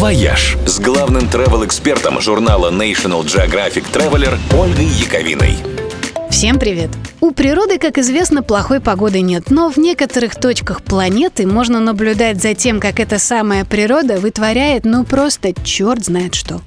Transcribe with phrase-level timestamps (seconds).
[0.00, 5.58] «Вояж» с главным travel-экспертом журнала National Geographic Traveler Ольгой Яковиной.
[6.30, 6.88] Всем привет!
[7.20, 12.54] У природы, как известно, плохой погоды нет, но в некоторых точках планеты можно наблюдать за
[12.54, 16.62] тем, как эта самая природа вытворяет ну просто черт знает что.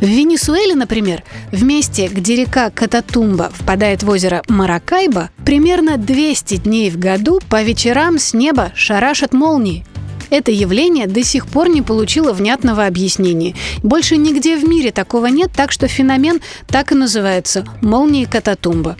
[0.00, 1.22] В Венесуэле, например,
[1.52, 7.62] в месте, где река Кататумбо впадает в озеро Маракайбо, примерно 200 дней в году по
[7.62, 9.86] вечерам с неба шарашат молнии.
[10.32, 13.54] Это явление до сих пор не получило внятного объяснения.
[13.82, 18.96] Больше нигде в мире такого нет, так что феномен так и называется– молнии Кататумба.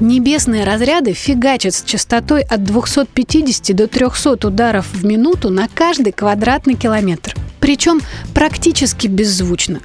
[0.00, 6.74] Небесные разряды фигачат с частотой от 250 до 300 ударов в минуту на каждый квадратный
[6.74, 7.36] километр.
[7.60, 8.00] Причем
[8.34, 9.78] практически беззвучно.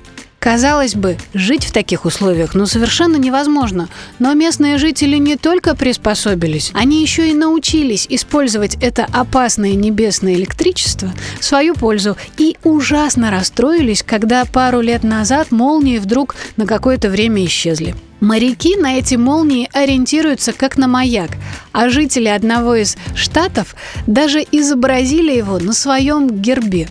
[0.47, 3.89] Казалось бы, жить в таких условиях ну совершенно невозможно.
[4.17, 11.11] Но местные жители не только приспособились, они еще и научились использовать это опасное небесное электричество
[11.41, 17.43] в свою пользу и ужасно расстроились, когда пару лет назад молнии вдруг на какое-то время
[17.43, 17.93] исчезли.
[18.21, 21.32] Моряки на эти молнии ориентируются как на маяк,
[21.73, 23.76] а жители одного из штатов
[24.07, 26.87] даже изобразили его на своем гербе.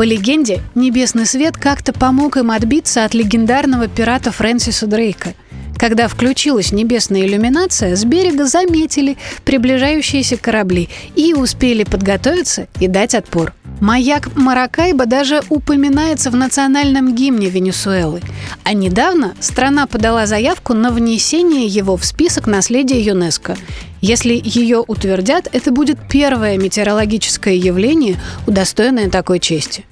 [0.00, 5.34] По легенде, небесный свет как-то помог им отбиться от легендарного пирата Фрэнсиса Дрейка.
[5.76, 13.52] Когда включилась небесная иллюминация, с берега заметили приближающиеся корабли и успели подготовиться и дать отпор.
[13.80, 18.20] Маяк Маракайба даже упоминается в национальном гимне Венесуэлы.
[18.62, 23.56] А недавно страна подала заявку на внесение его в список наследия ЮНЕСКО.
[24.02, 29.84] Если ее утвердят, это будет первое метеорологическое явление, удостоенное такой чести.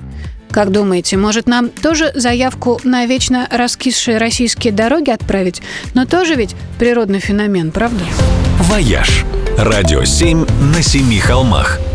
[0.51, 5.63] Как думаете, может нам тоже заявку на вечно раскисшие российские дороги отправить?
[5.95, 8.05] Но тоже ведь природный феномен, правда?
[8.61, 9.25] «Вояж»–
[9.59, 11.79] радио 7 на семи холмах–